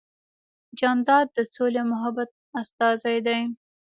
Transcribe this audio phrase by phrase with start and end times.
[0.79, 2.29] جانداد د سولې او محبت
[2.61, 3.39] استازی دی.